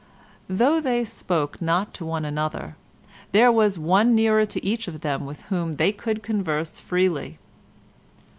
Though 0.49 0.79
they 0.81 1.05
spoke 1.05 1.61
not 1.61 1.93
to 1.93 2.05
one 2.07 2.25
another, 2.25 2.75
there 3.33 3.51
was 3.51 3.77
one 3.77 4.15
nearer 4.15 4.47
to 4.47 4.65
each 4.65 4.87
of 4.87 5.01
them 5.01 5.27
with 5.27 5.41
whom 5.53 5.73
they 5.73 5.91
could 5.91 6.23
converse 6.23 6.79
freely. 6.79 7.37